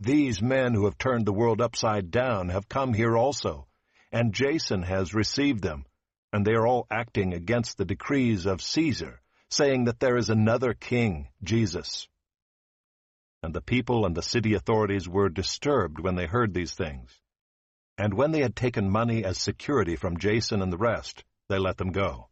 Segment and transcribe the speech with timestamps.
[0.00, 3.66] these men who have turned the world upside down have come here also,
[4.12, 5.84] and Jason has received them,
[6.32, 10.72] and they are all acting against the decrees of Caesar, saying that there is another
[10.72, 12.06] king, Jesus.
[13.42, 17.18] And the people and the city authorities were disturbed when they heard these things.
[17.96, 21.76] And when they had taken money as security from Jason and the rest, they let
[21.76, 22.28] them go.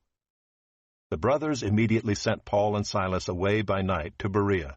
[1.10, 4.76] The brothers immediately sent Paul and Silas away by night to Berea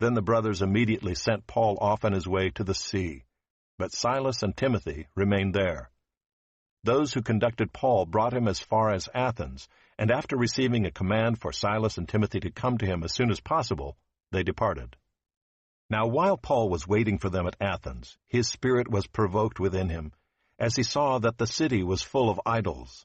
[0.00, 3.24] Then the brothers immediately sent Paul off on his way to the sea,
[3.78, 5.90] but Silas and Timothy remained there.
[6.82, 9.68] Those who conducted Paul brought him as far as Athens,
[9.98, 13.30] and after receiving a command for Silas and Timothy to come to him as soon
[13.30, 13.98] as possible,
[14.32, 14.96] they departed.
[15.90, 20.12] Now while Paul was waiting for them at Athens, his spirit was provoked within him,
[20.58, 23.04] as he saw that the city was full of idols.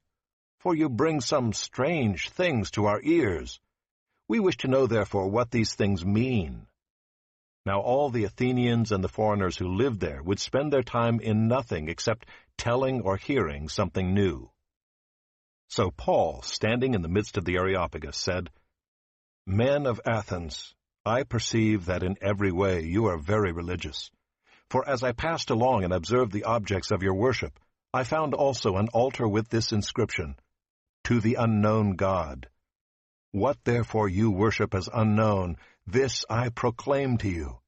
[0.61, 3.59] For you bring some strange things to our ears.
[4.27, 6.67] We wish to know, therefore, what these things mean.
[7.65, 11.47] Now all the Athenians and the foreigners who lived there would spend their time in
[11.47, 12.27] nothing except
[12.57, 14.51] telling or hearing something new.
[15.69, 18.51] So Paul, standing in the midst of the Areopagus, said,
[19.47, 24.11] Men of Athens, I perceive that in every way you are very religious.
[24.69, 27.59] For as I passed along and observed the objects of your worship,
[27.93, 30.35] I found also an altar with this inscription,
[31.05, 32.47] To the unknown God.
[33.31, 35.57] What therefore you worship as unknown,
[35.87, 37.59] this I proclaim to you.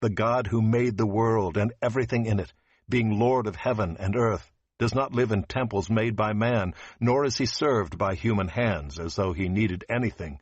[0.00, 2.52] The God who made the world and everything in it,
[2.88, 7.24] being Lord of heaven and earth, does not live in temples made by man, nor
[7.24, 10.40] is he served by human hands as though he needed anything,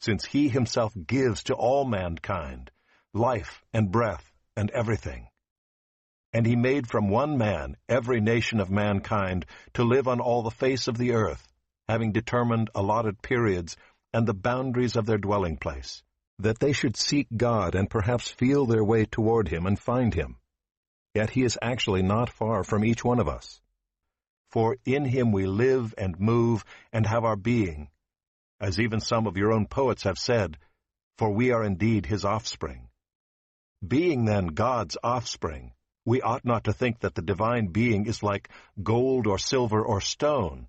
[0.00, 2.70] since he himself gives to all mankind
[3.14, 5.28] life and breath and everything.
[6.32, 10.50] And he made from one man every nation of mankind to live on all the
[10.50, 11.48] face of the earth,
[11.88, 13.76] having determined allotted periods
[14.12, 16.02] and the boundaries of their dwelling place,
[16.38, 20.36] that they should seek God and perhaps feel their way toward him and find him.
[21.14, 23.60] Yet he is actually not far from each one of us.
[24.50, 27.88] For in him we live and move and have our being,
[28.60, 30.58] as even some of your own poets have said,
[31.16, 32.88] for we are indeed his offspring.
[33.86, 35.72] Being then God's offspring,
[36.04, 38.48] we ought not to think that the divine being is like
[38.82, 40.68] gold or silver or stone,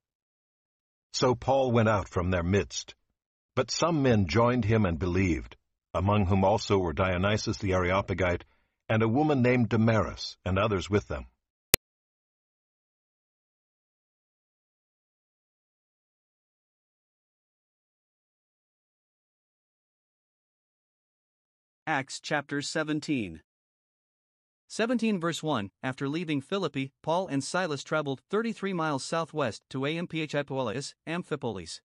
[1.13, 2.95] So Paul went out from their midst.
[3.55, 5.57] But some men joined him and believed,
[5.93, 8.45] among whom also were Dionysius the Areopagite,
[8.87, 11.27] and a woman named Damaris, and others with them.
[21.85, 23.41] Acts chapter 17.
[24.73, 30.93] 17 verse 1 After leaving Philippi, Paul and Silas traveled 33 miles southwest to Amphipolis,
[31.05, 31.81] Amphipolis.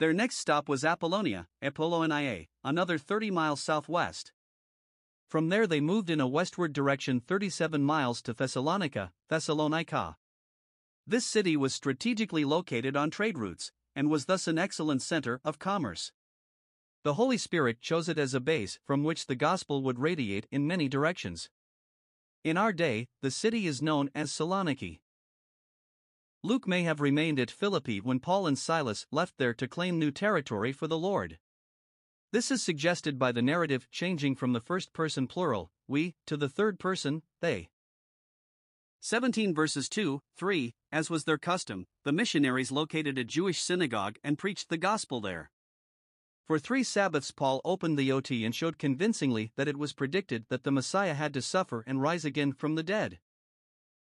[0.00, 4.32] Their next stop was Apollonia, Apollonia, another 30 miles southwest.
[5.28, 10.16] From there they moved in a westward direction 37 miles to Thessalonica, Thessalonica.
[11.06, 15.60] This city was strategically located on trade routes, and was thus an excellent center of
[15.60, 16.10] commerce.
[17.04, 20.66] The Holy Spirit chose it as a base from which the gospel would radiate in
[20.66, 21.50] many directions.
[22.44, 25.00] In our day, the city is known as Saloniki.
[26.42, 30.10] Luke may have remained at Philippi when Paul and Silas left there to claim new
[30.10, 31.38] territory for the Lord.
[32.32, 36.50] This is suggested by the narrative changing from the first person plural, we, to the
[36.50, 37.70] third person, they.
[39.00, 44.36] 17 verses 2, 3, as was their custom, the missionaries located a Jewish synagogue and
[44.36, 45.50] preached the gospel there.
[46.46, 50.62] For three Sabbaths, Paul opened the OT and showed convincingly that it was predicted that
[50.62, 53.18] the Messiah had to suffer and rise again from the dead.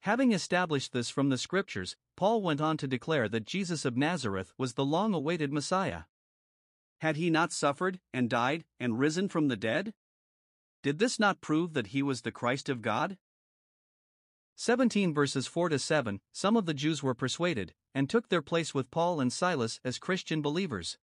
[0.00, 4.52] Having established this from the Scriptures, Paul went on to declare that Jesus of Nazareth
[4.56, 6.04] was the long awaited Messiah.
[7.00, 9.92] Had he not suffered, and died, and risen from the dead?
[10.82, 13.18] Did this not prove that he was the Christ of God?
[14.56, 18.74] 17 verses 4 to 7 Some of the Jews were persuaded, and took their place
[18.74, 20.98] with Paul and Silas as Christian believers.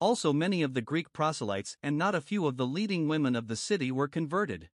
[0.00, 3.48] Also, many of the Greek proselytes and not a few of the leading women of
[3.48, 4.70] the city were converted.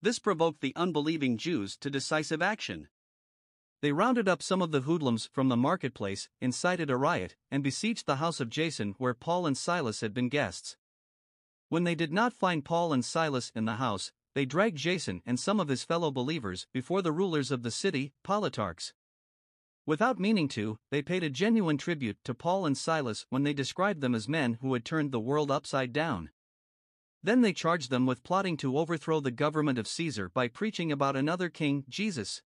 [0.00, 2.88] This provoked the unbelieving Jews to decisive action.
[3.80, 8.06] They rounded up some of the hoodlums from the marketplace, incited a riot, and besieged
[8.06, 10.76] the house of Jason where Paul and Silas had been guests.
[11.68, 15.38] When they did not find Paul and Silas in the house, they dragged Jason and
[15.38, 18.92] some of his fellow believers before the rulers of the city, politarchs.
[19.88, 24.02] Without meaning to, they paid a genuine tribute to Paul and Silas when they described
[24.02, 26.28] them as men who had turned the world upside down.
[27.22, 31.16] Then they charged them with plotting to overthrow the government of Caesar by preaching about
[31.16, 32.42] another king, Jesus.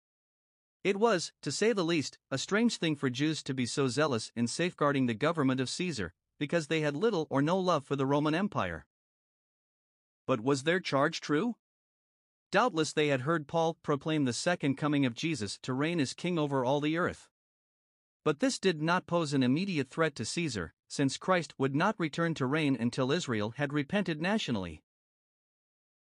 [0.82, 4.32] It was, to say the least, a strange thing for Jews to be so zealous
[4.34, 8.06] in safeguarding the government of Caesar, because they had little or no love for the
[8.06, 8.86] Roman Empire.
[10.26, 11.56] But was their charge true?
[12.50, 16.38] Doubtless they had heard Paul proclaim the second coming of Jesus to reign as king
[16.38, 17.28] over all the earth.
[18.25, 22.34] But this did not pose an immediate threat to Caesar, since Christ would not return
[22.34, 24.82] to reign until Israel had repented nationally.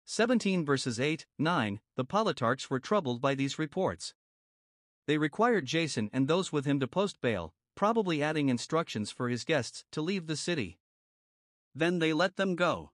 [0.05, 4.13] 17 verses 8 9 The politarchs were troubled by these reports.
[5.07, 9.43] They required Jason and those with him to post bail, probably adding instructions for his
[9.43, 10.79] guests to leave the city.
[11.73, 12.91] Then they let them go.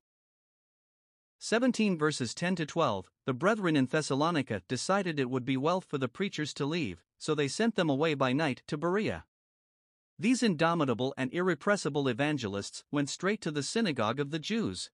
[1.44, 5.98] 17 verses 10 to 12 The brethren in Thessalonica decided it would be well for
[5.98, 9.26] the preachers to leave, so they sent them away by night to Berea.
[10.20, 14.92] These indomitable and irrepressible evangelists went straight to the synagogue of the Jews.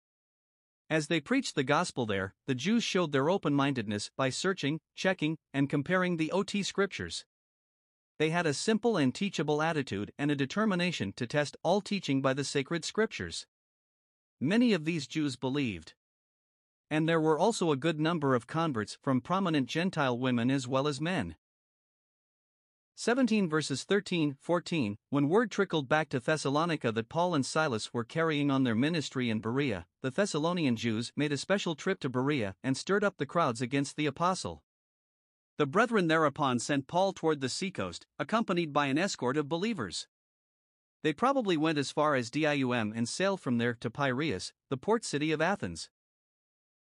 [0.87, 5.39] As they preached the gospel there, the Jews showed their open mindedness by searching, checking,
[5.51, 7.25] and comparing the OT scriptures.
[8.19, 12.35] They had a simple and teachable attitude and a determination to test all teaching by
[12.35, 13.47] the sacred scriptures.
[14.39, 15.95] Many of these Jews believed.
[16.89, 20.87] And there were also a good number of converts from prominent Gentile women as well
[20.87, 21.35] as men.
[22.97, 28.05] 17 verses 13 14 When word trickled back to Thessalonica that Paul and Silas were
[28.05, 32.55] carrying on their ministry in Berea, the Thessalonian Jews made a special trip to Berea
[32.63, 34.63] and stirred up the crowds against the apostle.
[35.57, 40.07] The brethren thereupon sent Paul toward the seacoast, accompanied by an escort of believers.
[41.03, 45.03] They probably went as far as Dium and sailed from there to Piraeus, the port
[45.03, 45.89] city of Athens.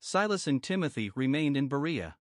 [0.03, 2.15] Silas and Timothy remained in Berea.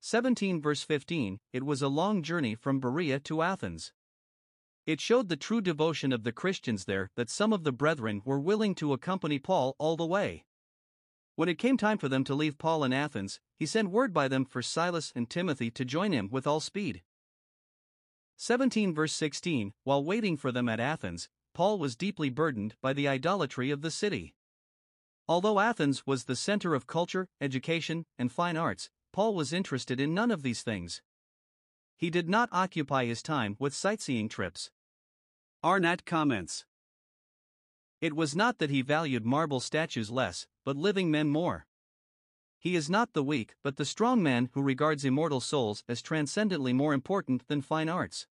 [0.00, 3.94] 17 verse 15 It was a long journey from Berea to Athens.
[4.86, 8.38] It showed the true devotion of the Christians there that some of the brethren were
[8.38, 10.44] willing to accompany Paul all the way.
[11.36, 14.28] When it came time for them to leave Paul in Athens, he sent word by
[14.28, 17.00] them for Silas and Timothy to join him with all speed.
[18.36, 23.08] 17 verse 16 While waiting for them at Athens, Paul was deeply burdened by the
[23.08, 24.34] idolatry of the city.
[25.28, 30.14] Although Athens was the center of culture, education, and fine arts, Paul was interested in
[30.14, 31.02] none of these things.
[31.96, 34.70] He did not occupy his time with sightseeing trips.
[35.62, 36.64] Arnot comments
[38.00, 41.66] It was not that he valued marble statues less, but living men more.
[42.58, 46.72] He is not the weak, but the strong man who regards immortal souls as transcendently
[46.72, 48.26] more important than fine arts.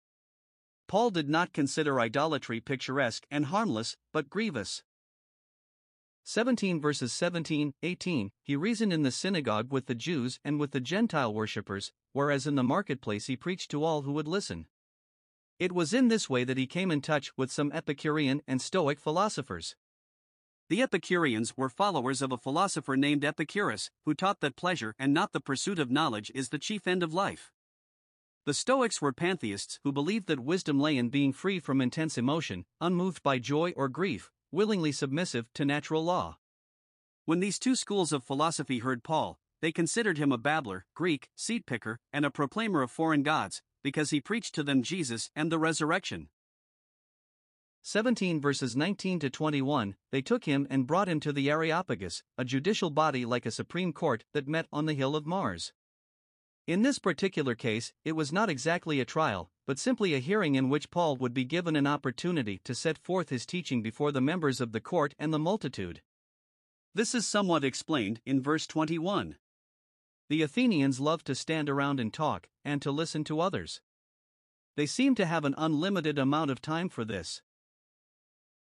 [0.87, 4.83] Paul did not consider idolatry picturesque and harmless, but grievous.
[6.23, 10.79] 17 verses 17, 18 He reasoned in the synagogue with the Jews and with the
[10.79, 14.67] Gentile worshippers, whereas in the marketplace he preached to all who would listen.
[15.59, 18.99] It was in this way that he came in touch with some Epicurean and Stoic
[18.99, 19.75] philosophers.
[20.69, 25.33] The Epicureans were followers of a philosopher named Epicurus, who taught that pleasure and not
[25.33, 27.51] the pursuit of knowledge is the chief end of life.
[28.45, 32.65] The Stoics were pantheists who believed that wisdom lay in being free from intense emotion,
[32.79, 36.37] unmoved by joy or grief, willingly submissive to natural law.
[37.25, 41.65] When these two schools of philosophy heard Paul, they considered him a babbler, Greek, seed
[41.65, 45.59] picker, and a proclaimer of foreign gods, because he preached to them Jesus and the
[45.59, 46.29] resurrection.
[47.83, 52.45] 17 verses 19 to 21 They took him and brought him to the Areopagus, a
[52.45, 55.73] judicial body like a supreme court that met on the hill of Mars.
[56.67, 60.67] In this particular case, it was not exactly a trial, but simply a hearing in
[60.67, 64.59] which Paul would be given an opportunity to set forth his teaching before the members
[64.59, 66.01] of the court and the multitude.
[66.93, 69.37] This is somewhat explained in verse 21.
[70.27, 73.79] The Athenians loved to stand around and talk, and to listen to others.
[74.75, 77.41] They seem to have an unlimited amount of time for this.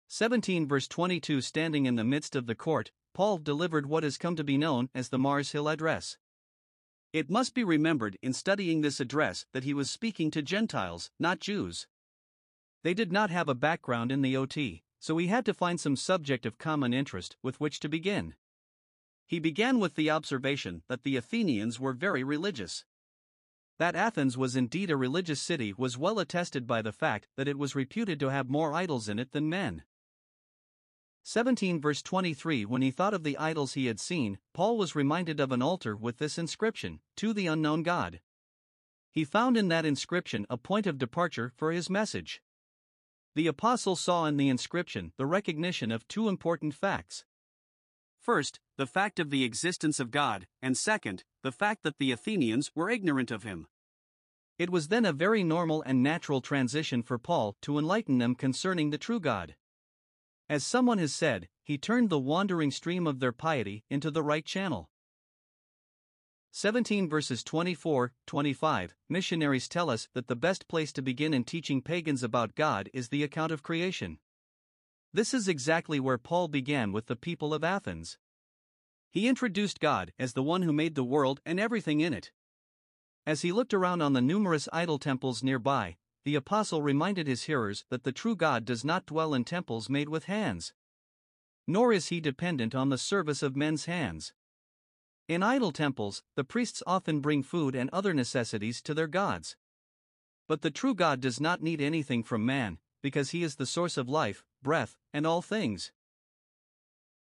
[0.08, 4.36] 17 verse 22 Standing in the midst of the court, Paul delivered what has come
[4.36, 6.18] to be known as the Mars Hill Address.
[7.14, 11.40] It must be remembered in studying this address that he was speaking to Gentiles, not
[11.40, 11.88] Jews.
[12.84, 15.96] They did not have a background in the OT, so he had to find some
[15.96, 18.36] subject of common interest with which to begin.
[19.26, 22.86] He began with the observation that the Athenians were very religious.
[23.78, 27.58] That Athens was indeed a religious city was well attested by the fact that it
[27.58, 29.84] was reputed to have more idols in it than men.
[31.30, 35.42] 17 verse 23 When he thought of the idols he had seen, Paul was reminded
[35.42, 38.22] of an altar with this inscription, To the unknown God.
[39.12, 42.42] He found in that inscription a point of departure for his message.
[43.36, 47.26] The apostle saw in the inscription the recognition of two important facts.
[48.22, 52.72] First, the fact of the existence of God, and second, the fact that the Athenians
[52.74, 53.68] were ignorant of him.
[54.58, 58.92] It was then a very normal and natural transition for Paul to enlighten them concerning
[58.92, 59.58] the true God.
[60.50, 64.46] As someone has said, he turned the wandering stream of their piety into the right
[64.46, 64.90] channel.
[66.52, 71.82] 17 verses 24 25 Missionaries tell us that the best place to begin in teaching
[71.82, 74.20] pagans about God is the account of creation.
[75.14, 78.18] This is exactly where Paul began with the people of Athens.
[79.12, 82.32] He introduced God as the one who made the world and everything in it.
[83.26, 85.98] As he looked around on the numerous idol temples nearby,
[86.28, 90.10] the apostle reminded his hearers that the true God does not dwell in temples made
[90.10, 90.74] with hands.
[91.66, 94.34] Nor is he dependent on the service of men's hands.
[95.30, 99.56] In idol temples, the priests often bring food and other necessities to their gods.
[100.50, 103.96] But the true God does not need anything from man, because he is the source
[103.96, 105.94] of life, breath, and all things.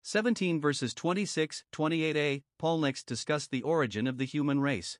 [0.02, 4.98] 17 verses 26 28a Paul next discussed the origin of the human race.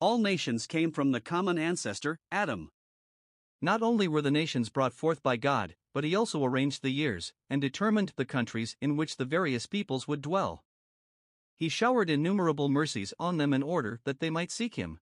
[0.00, 2.70] All nations came from the common ancestor, Adam.
[3.62, 7.34] Not only were the nations brought forth by God, but he also arranged the years,
[7.50, 10.64] and determined the countries in which the various peoples would dwell.
[11.56, 14.98] He showered innumerable mercies on them in order that they might seek him.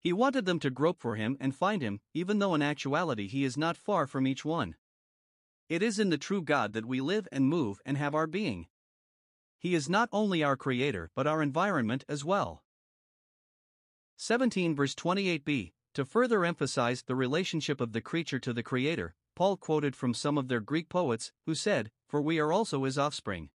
[0.00, 3.44] He wanted them to grope for him and find him, even though in actuality he
[3.44, 4.74] is not far from each one.
[5.68, 8.66] It is in the true God that we live and move and have our being.
[9.58, 12.64] He is not only our creator but our environment as well.
[14.16, 19.56] 17 verse 28b to further emphasize the relationship of the creature to the Creator, Paul
[19.56, 23.50] quoted from some of their Greek poets, who said, For we are also his offspring.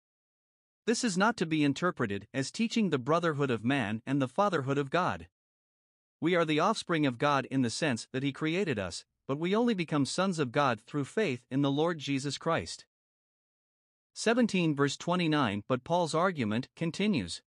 [0.86, 4.78] This is not to be interpreted as teaching the brotherhood of man and the fatherhood
[4.78, 5.28] of God.
[6.20, 9.54] We are the offspring of God in the sense that he created us, but we
[9.54, 12.86] only become sons of God through faith in the Lord Jesus Christ.
[14.14, 17.42] 17 verse 29 But Paul's argument continues.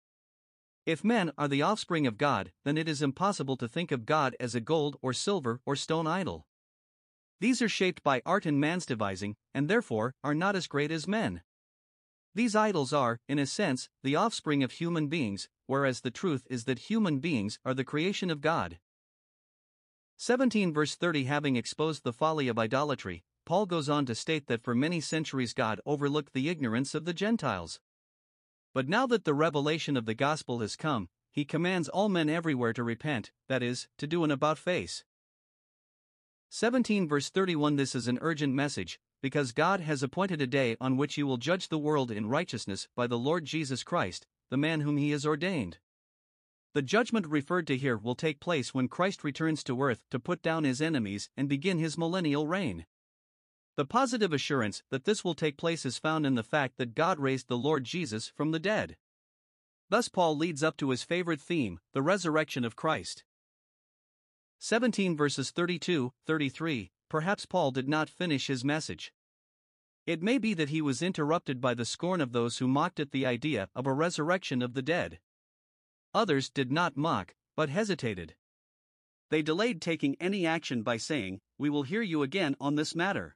[0.86, 4.36] If men are the offspring of God, then it is impossible to think of God
[4.40, 6.46] as a gold or silver or stone idol.
[7.40, 11.08] These are shaped by art and man's devising, and therefore are not as great as
[11.08, 11.42] men.
[12.36, 16.66] These idols are, in a sense, the offspring of human beings, whereas the truth is
[16.66, 18.78] that human beings are the creation of God.
[20.18, 24.64] 17 verse 30 Having exposed the folly of idolatry, Paul goes on to state that
[24.64, 27.80] for many centuries God overlooked the ignorance of the Gentiles.
[28.76, 32.74] But now that the revelation of the gospel has come, he commands all men everywhere
[32.74, 35.06] to repent, that is, to do an about face.
[36.50, 40.98] 17 verse 31 This is an urgent message, because God has appointed a day on
[40.98, 44.82] which he will judge the world in righteousness by the Lord Jesus Christ, the man
[44.82, 45.78] whom he has ordained.
[46.74, 50.42] The judgment referred to here will take place when Christ returns to earth to put
[50.42, 52.86] down his enemies and begin his millennial reign.
[53.78, 57.20] The positive assurance that this will take place is found in the fact that God
[57.20, 58.96] raised the Lord Jesus from the dead.
[59.90, 63.26] Thus, Paul leads up to his favorite theme, the resurrection of Christ.
[64.60, 69.14] 17 verses 32 33 Perhaps Paul did not finish his message.
[70.06, 73.12] It may be that he was interrupted by the scorn of those who mocked at
[73.12, 75.20] the idea of a resurrection of the dead.
[76.14, 78.36] Others did not mock, but hesitated.
[79.30, 83.36] They delayed taking any action by saying, We will hear you again on this matter.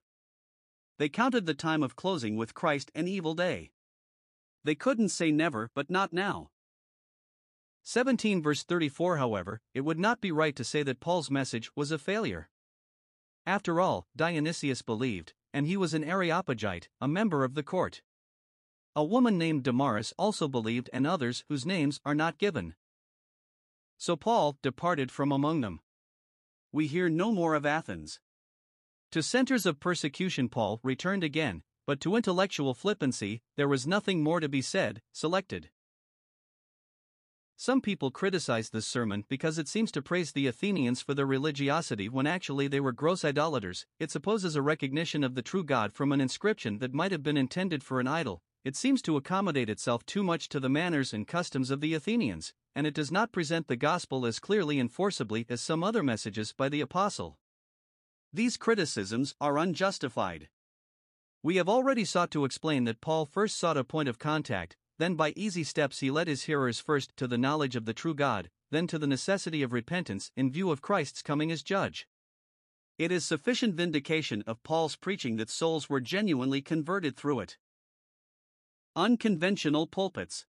[1.00, 3.72] They counted the time of closing with Christ an evil day.
[4.66, 6.50] They couldn't say never, but not now.
[7.84, 11.92] 17 verse 34 However, it would not be right to say that Paul's message was
[11.92, 12.50] a failure.
[13.46, 18.02] After all, Dionysius believed, and he was an Areopagite, a member of the court.
[18.94, 22.76] A woman named Damaris also believed, and others whose names are not given.
[23.98, 25.80] So Paul departed from among them.
[26.74, 28.20] We hear no more of Athens.
[29.12, 34.40] To centers of persecution, Paul returned again, but to intellectual flippancy, there was nothing more
[34.40, 35.72] to be said, selected.
[37.56, 42.08] Some people criticize this sermon because it seems to praise the Athenians for their religiosity
[42.08, 43.88] when actually they were gross idolaters.
[44.00, 47.36] It supposes a recognition of the true God from an inscription that might have been
[47.36, 48.44] intended for an idol.
[48.64, 52.54] It seems to accommodate itself too much to the manners and customs of the Athenians,
[52.76, 56.54] and it does not present the gospel as clearly and forcibly as some other messages
[56.54, 57.40] by the apostle.
[58.32, 60.50] These criticisms are unjustified.
[61.42, 65.16] We have already sought to explain that Paul first sought a point of contact, then
[65.16, 68.50] by easy steps he led his hearers first to the knowledge of the true God,
[68.70, 72.08] then to the necessity of repentance in view of Christ's coming as judge.
[73.00, 77.58] It is sufficient vindication of Paul's preaching that souls were genuinely converted through it.
[78.96, 80.46] Unconventional pulpits.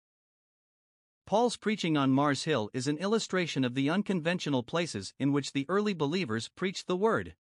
[1.26, 5.66] Paul's preaching on Mars Hill is an illustration of the unconventional places in which the
[5.68, 7.34] early believers preached the word.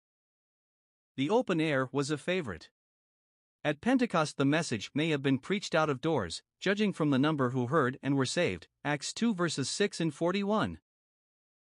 [1.16, 2.70] The open air was a favorite.
[3.64, 7.52] At Pentecost, the message may have been preached out of doors, judging from the number
[7.52, 8.68] who heard and were saved.
[8.84, 10.80] Acts 2 verses 6 and 41.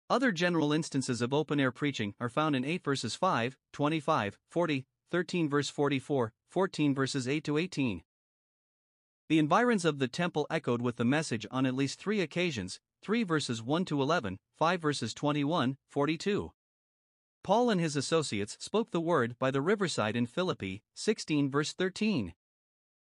[0.09, 4.87] Other general instances of open air preaching are found in 8 verses 5, 25, 40,
[5.11, 8.03] 13 verse 44, 14 verses 8 to 18.
[9.29, 13.25] The environs of the temple echoed with the message on at least three occasions 3
[13.25, 16.53] verses 1 to 11, 5 verses 21, 42.
[17.43, 22.35] Paul and his associates spoke the word by the riverside in Philippi, 16 verse 13.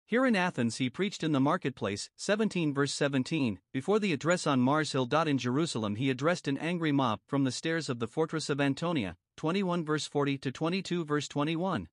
[0.07, 3.59] Here in Athens he preached in the marketplace, 17 verse 17.
[3.73, 5.09] Before the address on Mars Hill.
[5.27, 9.17] In Jerusalem he addressed an angry mob from the stairs of the fortress of Antonia,
[9.37, 11.89] 21 verse 40 to 22 verse 21.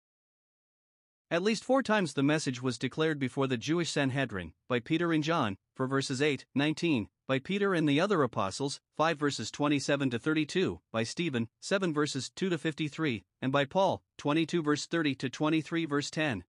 [1.32, 5.24] At least four times the message was declared before the Jewish Sanhedrin, by Peter and
[5.24, 10.18] John, for verses 8, 19, by Peter and the other apostles, 5 verses 27 to
[10.18, 15.30] 32, by Stephen, 7 verses 2 to 53, and by Paul, 22 verse 30 to
[15.30, 16.44] 23 verse 10.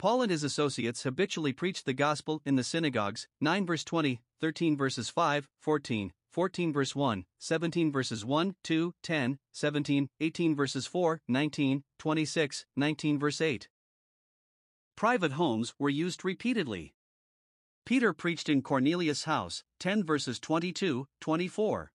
[0.00, 4.76] Paul and his associates habitually preached the gospel in the synagogues, 9 verse 20, 13
[4.76, 11.20] verses 5, 14, 14 verse 1, 17 verses 1, 2, 10, 17, 18 verses 4,
[11.28, 13.68] 19, 26, 19 verse 8.
[14.96, 16.95] Private homes were used repeatedly.
[17.86, 21.92] Peter preached in Cornelius' house, 10 verses 22, 24.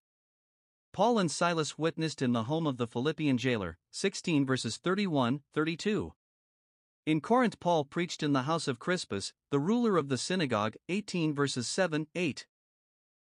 [0.94, 6.14] Paul and Silas witnessed in the home of the Philippian jailer, 16 verses 31, 32.
[7.06, 11.36] In Corinth, Paul preached in the house of Crispus, the ruler of the synagogue, 18
[11.36, 12.48] verses 7, 8.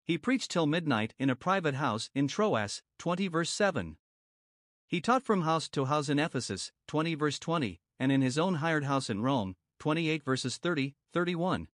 [0.04, 3.98] He preached till midnight in a private house in Troas, 20 verse 7.
[4.88, 8.56] He taught from house to house in Ephesus, 20 verse 20, and in his own
[8.56, 11.68] hired house in Rome, 28 verses 30, 31.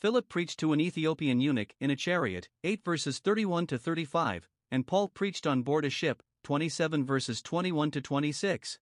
[0.00, 4.86] Philip preached to an Ethiopian eunuch in a chariot, 8 verses 31 to 35, and
[4.86, 8.78] Paul preached on board a ship, 27 verses 21 to 26.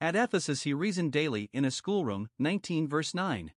[0.00, 3.52] At Ephesus he reasoned daily in a schoolroom, 19 verse 9.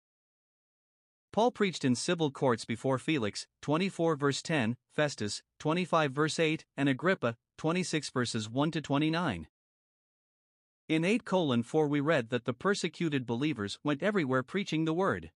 [1.32, 6.90] Paul preached in civil courts before Felix, 24 verse 10, Festus, 25 verse 8, and
[6.90, 9.48] Agrippa, 26 verses 1 to 29.
[10.90, 15.32] In 8 colon 4 we read that the persecuted believers went everywhere preaching the word.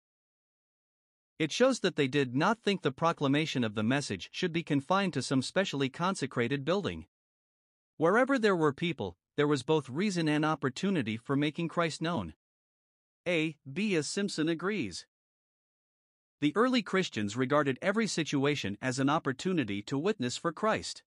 [1.40, 5.14] It shows that they did not think the proclamation of the message should be confined
[5.14, 7.06] to some specially consecrated building.
[7.96, 12.34] Wherever there were people, there was both reason and opportunity for making Christ known.
[13.26, 13.56] A.
[13.72, 13.96] B.
[13.96, 15.06] as Simpson agrees.
[16.42, 21.04] The early Christians regarded every situation as an opportunity to witness for Christ.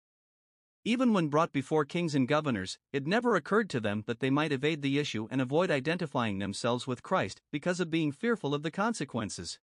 [0.85, 4.53] Even when brought before kings and governors, it never occurred to them that they might
[4.53, 8.73] evade the issue and avoid identifying themselves with Christ because of being fearful of the
[8.73, 9.61] consequences.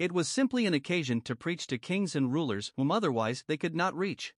[0.00, 3.74] It was simply an occasion to preach to kings and rulers whom otherwise they could
[3.74, 4.32] not reach.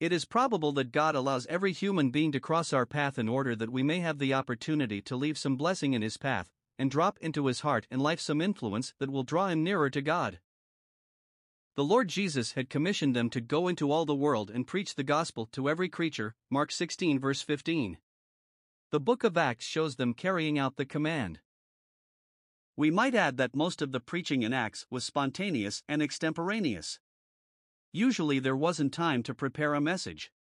[0.00, 3.54] It is probable that God allows every human being to cross our path in order
[3.54, 7.18] that we may have the opportunity to leave some blessing in His path and drop
[7.20, 10.40] into His heart and life some influence that will draw Him nearer to God.
[11.76, 15.04] The Lord Jesus had commissioned them to go into all the world and preach the
[15.04, 17.98] gospel to every creature, Mark 16, verse 15.
[18.90, 21.38] The book of Acts shows them carrying out the command.
[22.76, 26.98] We might add that most of the preaching in Acts was spontaneous and extemporaneous.
[27.92, 30.32] Usually there wasn't time to prepare a message.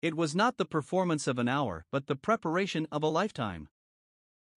[0.00, 3.68] It was not the performance of an hour, but the preparation of a lifetime.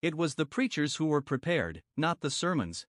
[0.04, 2.86] It was the preachers who were prepared, not the sermons.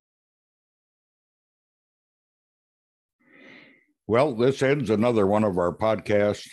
[4.07, 6.51] Well, this ends another one of our podcasts.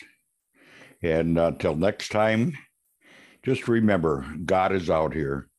[1.04, 2.58] And until uh, next time,
[3.44, 5.51] just remember God is out here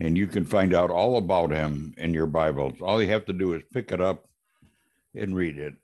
[0.00, 2.74] and you can find out all about him in your Bibles.
[2.80, 4.28] All you have to do is pick it up
[5.14, 5.74] and read it.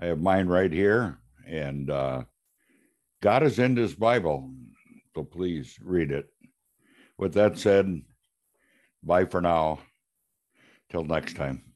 [0.00, 2.24] I have mine right here, and uh,
[3.20, 4.50] God is in this Bible,
[5.14, 6.26] so please read it.
[7.18, 8.02] With that said,
[9.02, 9.78] bye for now.
[10.90, 11.71] Till next time.